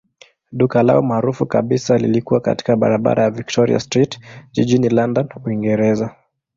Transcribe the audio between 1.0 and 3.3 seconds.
maarufu kabisa lilikuwa katika barabara ya